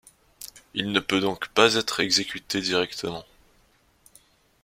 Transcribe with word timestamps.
Il 0.73 0.91
ne 0.91 0.99
peut 0.99 1.19
donc 1.19 1.49
pas 1.49 1.75
être 1.75 1.99
exécuté 1.99 2.59
directement. 2.59 3.23